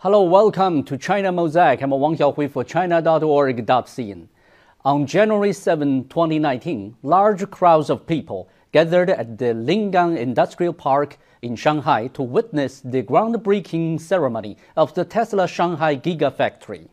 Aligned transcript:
Hello, 0.00 0.22
welcome 0.22 0.84
to 0.84 0.96
China 0.96 1.30
Mosaic. 1.32 1.82
I'm 1.82 1.90
Wang 1.90 2.16
Xiaohui 2.16 2.50
for 2.50 2.64
China.org.cn. 2.64 4.28
On 4.84 5.06
January 5.06 5.52
7, 5.52 6.08
2019, 6.08 6.96
large 7.02 7.50
crowds 7.50 7.90
of 7.90 8.06
people 8.06 8.48
gathered 8.72 9.10
at 9.10 9.36
the 9.36 9.52
Lingang 9.52 10.16
Industrial 10.16 10.72
Park 10.72 11.18
in 11.42 11.56
Shanghai 11.56 12.06
to 12.14 12.22
witness 12.22 12.80
the 12.80 13.02
groundbreaking 13.02 14.00
ceremony 14.00 14.56
of 14.76 14.94
the 14.94 15.04
Tesla 15.04 15.46
Shanghai 15.46 15.96
Gigafactory. 15.96 16.88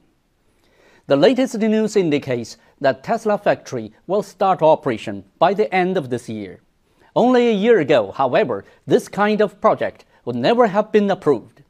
The 1.08 1.16
latest 1.16 1.60
news 1.60 1.96
indicates 1.96 2.58
that 2.82 3.04
Tesla 3.04 3.38
factory 3.38 3.94
will 4.08 4.24
start 4.24 4.64
operation 4.64 5.24
by 5.38 5.54
the 5.54 5.72
end 5.72 5.98
of 5.98 6.10
this 6.10 6.28
year. 6.28 6.62
Only 7.16 7.48
a 7.48 7.54
year 7.54 7.80
ago, 7.80 8.12
however, 8.12 8.66
this 8.88 9.08
kind 9.08 9.40
of 9.40 9.62
project 9.62 10.04
would 10.26 10.36
never 10.36 10.66
have 10.66 10.92
been 10.92 11.12
approved. 11.12 11.62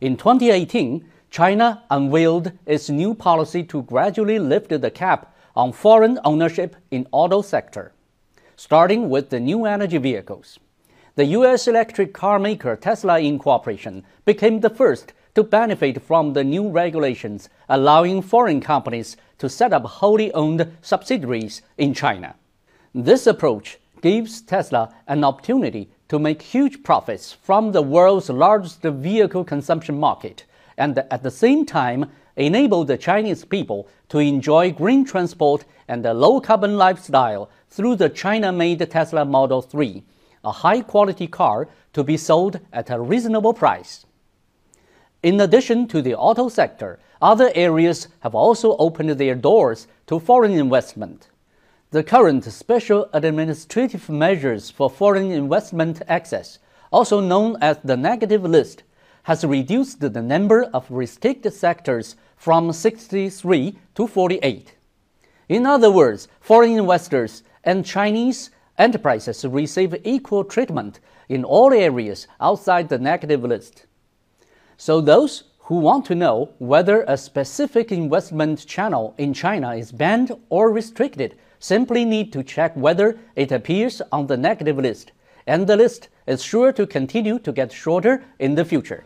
In 0.00 0.16
2018, 0.16 1.04
China 1.30 1.82
unveiled 1.90 2.52
its 2.64 2.88
new 2.88 3.12
policy 3.12 3.64
to 3.64 3.82
gradually 3.82 4.38
lift 4.38 4.68
the 4.68 4.90
cap 4.90 5.34
on 5.56 5.72
foreign 5.72 6.20
ownership 6.24 6.76
in 6.92 7.08
auto 7.10 7.42
sector, 7.42 7.92
starting 8.54 9.10
with 9.10 9.30
the 9.30 9.40
new 9.40 9.64
energy 9.66 9.98
vehicles. 9.98 10.60
The 11.16 11.26
US 11.26 11.68
electric 11.68 12.12
car 12.12 12.40
maker 12.40 12.74
Tesla 12.74 13.20
Inc. 13.20 14.02
became 14.24 14.58
the 14.58 14.68
first 14.68 15.12
to 15.36 15.44
benefit 15.44 16.02
from 16.02 16.32
the 16.32 16.42
new 16.42 16.68
regulations 16.68 17.48
allowing 17.68 18.20
foreign 18.20 18.60
companies 18.60 19.16
to 19.38 19.48
set 19.48 19.72
up 19.72 19.84
wholly 19.84 20.32
owned 20.32 20.76
subsidiaries 20.82 21.62
in 21.78 21.94
China. 21.94 22.34
This 22.92 23.28
approach 23.28 23.78
gives 24.02 24.42
Tesla 24.42 24.92
an 25.06 25.22
opportunity 25.22 25.88
to 26.08 26.18
make 26.18 26.42
huge 26.42 26.82
profits 26.82 27.32
from 27.32 27.70
the 27.70 27.82
world's 27.82 28.28
largest 28.28 28.82
vehicle 28.82 29.44
consumption 29.44 29.96
market 29.96 30.44
and 30.76 30.98
at 30.98 31.22
the 31.22 31.30
same 31.30 31.64
time 31.64 32.10
enable 32.34 32.84
the 32.84 32.98
Chinese 32.98 33.44
people 33.44 33.86
to 34.08 34.18
enjoy 34.18 34.72
green 34.72 35.04
transport 35.04 35.64
and 35.86 36.04
a 36.04 36.12
low 36.12 36.40
carbon 36.40 36.76
lifestyle 36.76 37.48
through 37.70 37.94
the 37.94 38.08
China 38.08 38.50
made 38.50 38.90
Tesla 38.90 39.24
Model 39.24 39.62
3, 39.62 40.02
a 40.44 40.52
high 40.52 40.80
quality 40.80 41.26
car 41.26 41.68
to 41.92 42.02
be 42.02 42.16
sold 42.16 42.60
at 42.72 42.90
a 42.90 43.00
reasonable 43.00 43.54
price. 43.54 44.06
In 45.22 45.40
addition 45.40 45.88
to 45.88 46.02
the 46.02 46.14
auto 46.14 46.48
sector, 46.48 46.98
other 47.22 47.50
areas 47.54 48.08
have 48.20 48.34
also 48.34 48.76
opened 48.76 49.10
their 49.10 49.34
doors 49.34 49.86
to 50.06 50.18
foreign 50.18 50.52
investment. 50.52 51.30
The 51.92 52.02
current 52.02 52.44
Special 52.44 53.08
Administrative 53.12 54.08
Measures 54.10 54.68
for 54.68 54.90
Foreign 54.90 55.30
Investment 55.30 56.02
Access, 56.08 56.58
also 56.92 57.20
known 57.20 57.56
as 57.60 57.78
the 57.82 57.96
Negative 57.96 58.42
List, 58.42 58.82
has 59.22 59.44
reduced 59.44 60.00
the 60.00 60.10
number 60.20 60.64
of 60.74 60.90
restricted 60.90 61.54
sectors 61.54 62.16
from 62.36 62.72
63 62.72 63.78
to 63.94 64.06
48. 64.06 64.74
In 65.48 65.64
other 65.64 65.90
words, 65.90 66.28
foreign 66.40 66.72
investors 66.72 67.42
and 67.64 67.86
Chinese 67.86 68.50
enterprises 68.78 69.44
receive 69.44 69.94
equal 70.04 70.44
treatment 70.44 71.00
in 71.28 71.44
all 71.44 71.72
areas 71.72 72.26
outside 72.40 72.88
the 72.88 72.98
negative 72.98 73.42
list. 73.42 73.86
So 74.76 75.00
those 75.00 75.44
who 75.60 75.76
want 75.76 76.04
to 76.06 76.14
know 76.14 76.50
whether 76.58 77.04
a 77.08 77.16
specific 77.16 77.90
investment 77.90 78.66
channel 78.66 79.14
in 79.16 79.32
China 79.32 79.74
is 79.74 79.92
banned 79.92 80.32
or 80.50 80.70
restricted 80.70 81.36
simply 81.58 82.04
need 82.04 82.32
to 82.32 82.42
check 82.42 82.76
whether 82.76 83.18
it 83.36 83.50
appears 83.50 84.02
on 84.12 84.26
the 84.26 84.36
negative 84.36 84.76
list, 84.76 85.12
and 85.46 85.66
the 85.66 85.76
list 85.76 86.08
is 86.26 86.42
sure 86.42 86.72
to 86.72 86.86
continue 86.86 87.38
to 87.38 87.52
get 87.52 87.72
shorter 87.72 88.22
in 88.38 88.54
the 88.54 88.64
future. 88.64 89.04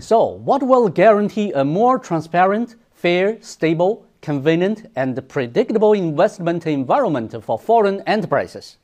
So, 0.00 0.24
what 0.24 0.62
will 0.62 0.88
guarantee 0.88 1.52
a 1.52 1.64
more 1.64 1.98
transparent, 1.98 2.74
fair, 2.90 3.40
stable, 3.40 4.06
convenient, 4.20 4.90
and 4.96 5.28
predictable 5.28 5.92
investment 5.92 6.66
environment 6.66 7.34
for 7.42 7.58
foreign 7.58 8.00
enterprises? 8.06 8.76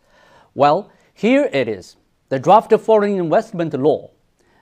Well, 0.54 0.90
here 1.14 1.48
it 1.52 1.68
is 1.68 1.96
the 2.28 2.38
draft 2.38 2.72
foreign 2.72 3.18
investment 3.18 3.72
law. 3.74 4.10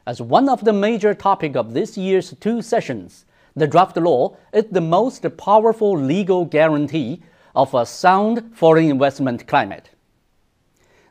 As 0.07 0.21
one 0.21 0.49
of 0.49 0.65
the 0.65 0.73
major 0.73 1.15
topics 1.15 1.57
of 1.57 1.73
this 1.73 1.97
year's 1.97 2.35
two 2.41 2.61
sessions, 2.61 3.25
the 3.57 3.67
draft 3.67 3.97
law 3.97 4.37
is 4.53 4.65
the 4.71 4.81
most 4.81 5.25
powerful 5.37 5.99
legal 5.99 6.45
guarantee 6.45 7.23
of 7.55 7.73
a 7.73 7.87
sound 7.87 8.51
foreign 8.55 8.91
investment 8.91 9.47
climate. 9.47 9.91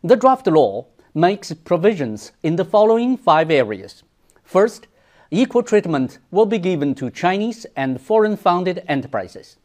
The 0.04 0.16
draft 0.16 0.46
law 0.48 0.86
makes 1.14 1.54
provisions 1.54 2.34
in 2.44 2.56
the 2.56 2.66
following 2.66 3.18
five 3.18 3.50
areas. 3.50 4.04
First, 4.44 4.88
equal 5.32 5.64
treatment 5.64 6.20
will 6.32 6.46
be 6.46 6.60
given 6.60 6.96
to 6.96 7.10
Chinese 7.10 7.66
and 7.76 8.00
foreign 8.00 8.38
founded 8.38 8.84
enterprises. 8.88 9.58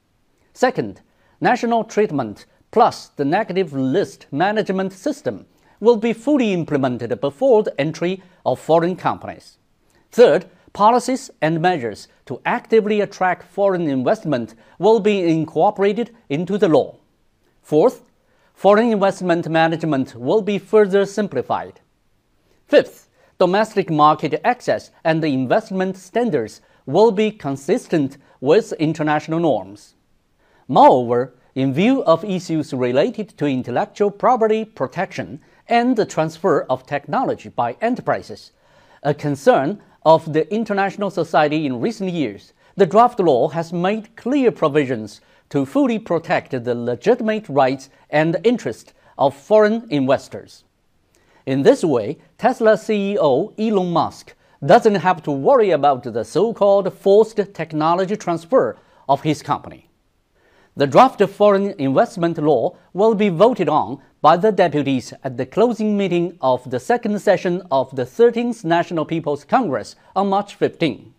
Second, 0.52 1.00
national 1.40 1.84
treatment 1.84 2.46
plus 2.70 3.08
the 3.08 3.24
negative 3.24 3.72
list 3.72 4.26
management 4.30 4.92
system 4.92 5.46
will 5.80 5.96
be 5.96 6.12
fully 6.12 6.52
implemented 6.52 7.20
before 7.20 7.62
the 7.62 7.80
entry 7.80 8.22
of 8.44 8.58
foreign 8.58 8.96
companies. 8.96 9.58
Third, 10.10 10.46
policies 10.72 11.30
and 11.40 11.60
measures 11.60 12.08
to 12.26 12.40
actively 12.44 13.00
attract 13.00 13.52
foreign 13.52 13.88
investment 13.88 14.54
will 14.78 15.00
be 15.00 15.22
incorporated 15.22 16.14
into 16.28 16.58
the 16.58 16.68
law. 16.68 16.96
Fourth, 17.62 18.10
foreign 18.54 18.92
investment 18.92 19.48
management 19.48 20.14
will 20.14 20.42
be 20.42 20.58
further 20.58 21.06
simplified. 21.06 21.80
Fifth, 22.66 23.07
domestic 23.38 23.88
market 23.88 24.40
access 24.44 24.90
and 25.04 25.24
investment 25.24 25.96
standards 25.96 26.60
will 26.86 27.12
be 27.12 27.30
consistent 27.30 28.18
with 28.40 28.72
international 28.74 29.38
norms. 29.38 29.94
Moreover, 30.66 31.34
in 31.54 31.72
view 31.72 32.02
of 32.04 32.24
issues 32.24 32.72
related 32.72 33.36
to 33.38 33.46
intellectual 33.46 34.10
property 34.10 34.64
protection 34.64 35.40
and 35.68 35.96
the 35.96 36.04
transfer 36.04 36.62
of 36.64 36.86
technology 36.86 37.48
by 37.48 37.76
enterprises, 37.80 38.52
a 39.02 39.14
concern 39.14 39.80
of 40.04 40.32
the 40.32 40.52
international 40.52 41.10
society 41.10 41.64
in 41.64 41.80
recent 41.80 42.12
years, 42.12 42.52
the 42.76 42.86
draft 42.86 43.20
law 43.20 43.48
has 43.48 43.72
made 43.72 44.16
clear 44.16 44.50
provisions 44.50 45.20
to 45.50 45.64
fully 45.64 45.98
protect 45.98 46.50
the 46.64 46.74
legitimate 46.74 47.48
rights 47.48 47.88
and 48.10 48.36
interests 48.44 48.92
of 49.16 49.34
foreign 49.34 49.86
investors. 49.90 50.64
In 51.48 51.62
this 51.62 51.82
way, 51.82 52.18
Tesla 52.36 52.74
CEO 52.74 53.54
Elon 53.58 53.90
Musk 53.90 54.34
doesn't 54.62 54.96
have 54.96 55.22
to 55.22 55.30
worry 55.30 55.70
about 55.70 56.02
the 56.02 56.22
so 56.22 56.52
called 56.52 56.92
forced 56.92 57.40
technology 57.54 58.16
transfer 58.16 58.76
of 59.08 59.22
his 59.22 59.40
company. 59.40 59.88
The 60.76 60.86
draft 60.86 61.22
foreign 61.22 61.70
investment 61.78 62.36
law 62.36 62.76
will 62.92 63.14
be 63.14 63.30
voted 63.30 63.66
on 63.66 64.02
by 64.20 64.36
the 64.36 64.52
deputies 64.52 65.14
at 65.24 65.38
the 65.38 65.46
closing 65.46 65.96
meeting 65.96 66.36
of 66.42 66.68
the 66.68 66.78
second 66.78 67.18
session 67.18 67.62
of 67.70 67.96
the 67.96 68.04
13th 68.04 68.62
National 68.62 69.06
People's 69.06 69.44
Congress 69.44 69.96
on 70.14 70.28
March 70.28 70.54
15. 70.54 71.14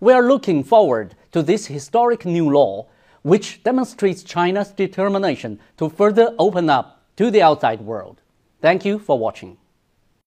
We 0.00 0.12
are 0.12 0.26
looking 0.26 0.64
forward 0.64 1.14
to 1.30 1.44
this 1.44 1.66
historic 1.66 2.24
new 2.24 2.50
law, 2.50 2.88
which 3.22 3.62
demonstrates 3.62 4.24
China's 4.24 4.72
determination 4.72 5.60
to 5.76 5.88
further 5.88 6.34
open 6.40 6.68
up 6.68 7.04
to 7.18 7.30
the 7.30 7.42
outside 7.42 7.82
world. 7.82 8.20
Thank 8.60 8.84
you 8.84 8.98
for 8.98 9.18
watching. 9.18 9.56